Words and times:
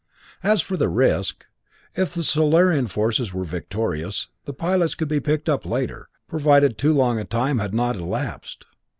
As 0.41 0.63
for 0.63 0.77
the 0.77 0.89
risk, 0.89 1.45
if 1.93 2.15
the 2.15 2.23
Solarian 2.23 2.87
forces 2.87 3.35
were 3.35 3.43
victorious, 3.43 4.29
the 4.45 4.51
pilots 4.53 4.95
could 4.95 5.07
be 5.09 5.19
picked 5.19 5.47
up 5.47 5.63
later, 5.63 6.09
provided 6.27 6.75
too 6.75 6.91
long 6.95 7.19
a 7.19 7.23
time 7.23 7.59
had 7.59 7.75
not 7.75 7.95
elapsed! 7.97 8.65